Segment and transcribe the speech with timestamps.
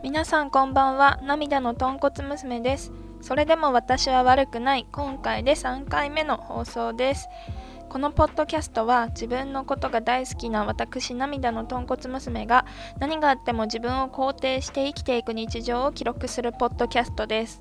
[0.00, 1.18] 皆さんこんばんは。
[1.24, 2.92] 涙の豚骨娘です。
[3.20, 4.86] それでも私は悪くない。
[4.92, 7.28] 今回で3回目の放送です。
[7.88, 12.64] このポッドキャストは自分のことが大好きな私涙の豚骨娘が
[13.00, 17.60] 何があっても自分を肯定して生きていく日常を記録するポッドキャストです。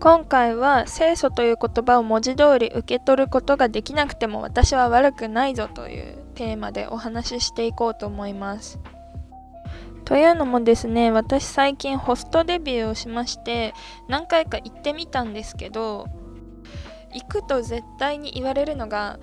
[0.00, 8.78] 今回は清楚という言葉を文字通り受け取ることができなくても私は悪くないぞというテーマでお話ししていこうと思います。
[10.06, 13.74] というのもですね私最近ホストデビューをしまして
[14.08, 16.06] 何回か行ってみたんですけど
[17.12, 19.18] 行くと絶対に言われるのが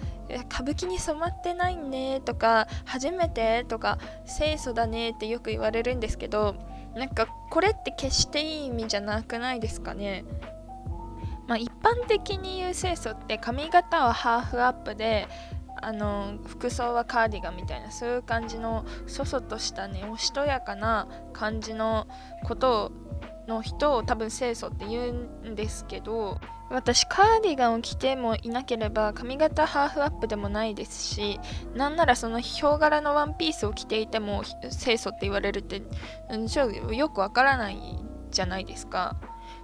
[0.52, 6.56] 歌舞伎に染まってないねとか初めてとか清楚だねってよく言われるんですけど
[6.96, 10.26] なんかこれって決していい意味じゃなくないですかね。
[11.48, 15.28] まあ、一般的に言う清楚って髪型はハーフアップで
[15.82, 22.08] あの服装はカーディガンみたいなそういう感じのそそとしたねおしとやかな感じの
[22.44, 22.92] ことを
[23.48, 31.40] の人を多分清楚って言うんですけど私カーディガンを着てもいなければ髪型ハーフアップでもないですし
[31.76, 35.84] なんならそのヒョウ柄のワンピースを着ていても清楚って言われるって
[36.96, 37.78] よくわからない
[38.32, 39.16] じゃないですか。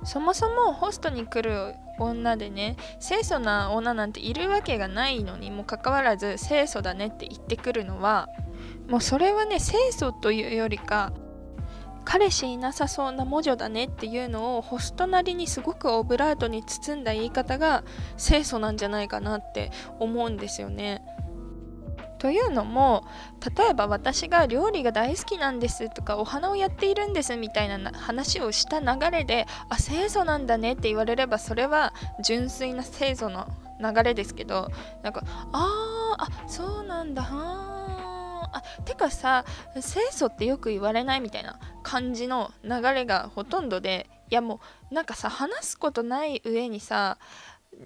[0.04, 8.30] そもそもホストに来る女でね清楚な女なんているわけがないのにもかかわらず清楚だねって言ってくるのは
[8.88, 11.12] もうそれはね清楚というよりか
[12.06, 17.84] 彼氏いなさそうな魔女だねっていうのをホストなりにすごくオブラートに包んだ言い方が
[18.18, 21.04] 清楚なんじゃないかなって思うんですよね。
[22.20, 23.06] というのも
[23.58, 33.48] 例えば私が料理が大好きなんですとかお花をやっているんですみたいな話をした流れであ清楚なんだねって言われればそれは純粋な清楚の
[33.82, 34.70] 流れですけど
[35.02, 44.60] なんかあーあそうなんだはあてかさ清楚ってよく言われないみたいな感じの流れがほとんどでいやも
[44.92, 47.18] うなんかさ話すことない上にさ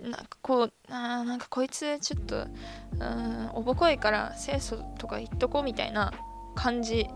[0.02, 6.12] なんかこうあなんかこいつちょっとうんおぼこいから清楚とか言っとこうみたいな
[6.56, 7.08] 感じ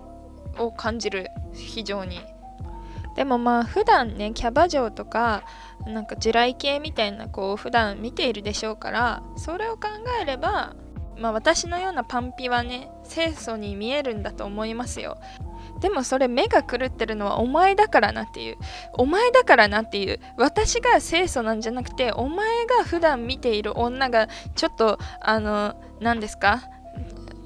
[0.57, 2.21] を感じる非常に。
[3.15, 5.43] でもまあ普段ねキャバ嬢とか
[5.87, 9.87] なんか地雷系みたいなこう普段見ているでしょうからそれを考
[10.21, 10.75] えれば
[11.17, 15.17] まあ私のようなパンピはね清楚に見えるんだと思いますよ。
[15.79, 18.57] でもそれ目が狂ってるのはお前だからなっていう。
[18.93, 20.19] お前だからなっていう。
[20.37, 26.61] 私が清楚なんじゃなくてお前が普段見ている女がちょっとあの何ですか？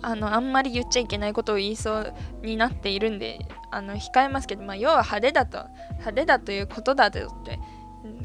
[0.03, 5.67] あのあんまり言っちゃいけないことを言いそうになっているんであの控えますけど、まあ、要は派手だと。
[5.91, 7.59] 派手だということだとって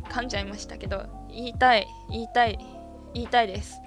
[0.08, 2.58] 噛んじゃいましたけど言いたい言いたい
[3.12, 3.82] 言いたいです。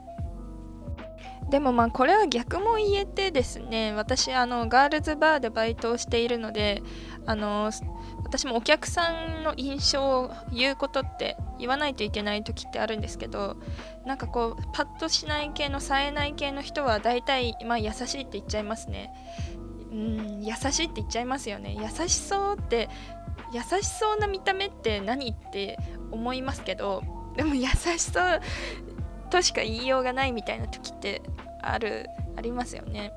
[1.50, 6.84] でもまあこれは逆も言えてですね私あのガールズバーでバイトをしているので
[7.26, 7.72] あの
[8.24, 13.58] 私もお客さんの印象を言うことって言わないといけない時ってあるんですけど
[14.06, 19.12] なんかこうパッとしない系の冴えない系の人は大体まあ優しいって言っちゃいますね。
[19.92, 21.76] うん優しいって言っちゃいますよね。
[21.80, 22.90] 優しそうって
[23.52, 25.80] 優しそうな見た目って何って
[26.12, 27.04] 思いますけど
[27.36, 28.42] でも優しそう
[29.29, 31.22] としか言いようがないみたいな時って
[31.62, 33.12] あるありますよね。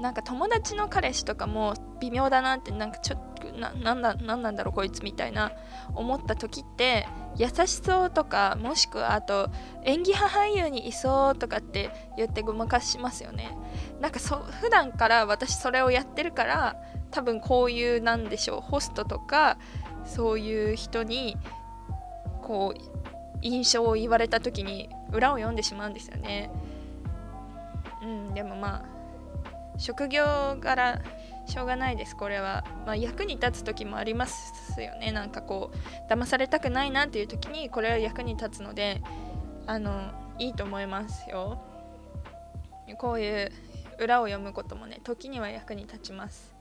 [0.00, 3.26] なんか友達の彼氏とかも微妙だなってなんかちょっと
[3.58, 5.52] ななんだなんなんだろうこいつみたいな
[5.94, 9.50] 思った時って優しそうとかもしくはあと
[9.84, 13.56] 演技派俳優にいそうとかって言ってごまかしますよね。
[14.00, 16.76] なんかそ普段から私それをやってるから
[17.10, 19.56] 多分こういうなんでしょうホストとか
[20.04, 21.36] そういう人に
[22.42, 23.05] こう
[23.46, 26.50] 印象を言われた時に裏を読んでしまうんですよね。
[28.02, 30.24] うん、でもまあ職業
[30.60, 31.00] 柄
[31.46, 35.12] しょうがないですこれは、まあ、役に立つ時もありますよね。
[35.12, 39.00] なんかこう騙されたくないなっていう時にこれは役に立つので
[39.66, 41.62] あのいいと思いますよ。
[42.98, 43.52] こういう
[43.98, 46.55] 裏を読むこともね時には役に立ちます。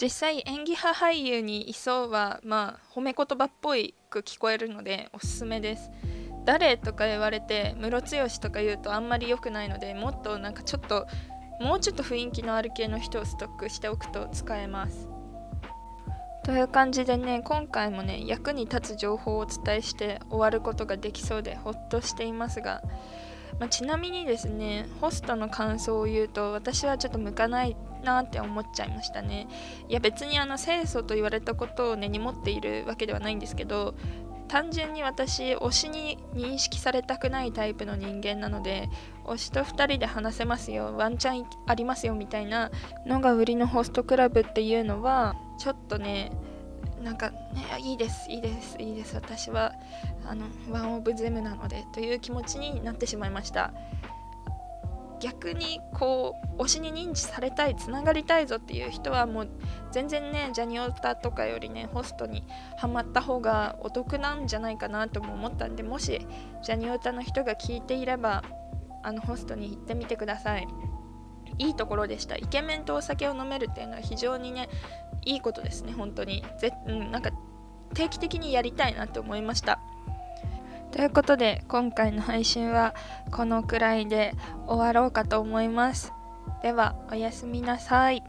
[0.00, 5.90] 実際演技派俳優にいそうはまあ褒め言葉っぽいく聞こえるのでおすすめです。
[6.44, 11.06] 誰とか言われてムロツヨシとか言うとあんまり良くないのでもっとなんかちょっと
[11.60, 15.08] もうちょっと雰囲気のある系の人をストックしておくと使えます。
[16.44, 22.82] という感じでね今回もね役に立つ情報をお伝えして終わることができそうでほっとしていますが、
[23.58, 29.48] まあ、ちなみにですねホストの感想を言うと私はちょっと向かないなって思っちゃいましたね。
[29.88, 33.94] いや別にあの清楚と言われたことを根に持っているわけではないんですけど
[34.48, 38.88] 単純に私推しに認識されたくないタイプの人間なので
[39.24, 42.70] 推しと2人で話せますよワンチャンありますよみたいな
[43.06, 46.30] のが売りのホストクラブっていうのはちょっとね
[47.02, 47.38] なんか、ね、
[47.80, 49.72] いいですいいですいいです私は
[50.26, 53.72] あのワン・オブ・ゼムなのでという気持ちになってしまいました。
[55.24, 59.48] 逆にこう推しに認知されたいつながりたいぞっていう人はもう
[59.90, 62.44] 全然ねジャニオタとかよりねホストに
[62.76, 66.26] ハマった方がお得なんじゃないかなとも思ったんでもし
[66.62, 68.44] ジャニオタの人が聞いていれば
[69.02, 70.68] あのホストに行ってみてください。
[71.58, 72.36] いいところでした。
[72.36, 74.68] イケメンとお酒を飲めるっていうのは非常にね
[75.24, 76.44] いいことですね本当に。
[76.58, 77.30] ぜ、うん、なんか
[77.94, 79.80] 定期的にやりたいなって思いました。
[80.94, 82.94] ということで今回の配信は
[83.32, 84.32] このくらいで
[84.68, 86.12] 終わろうかと思います。
[86.62, 88.22] ではおやすみなさい。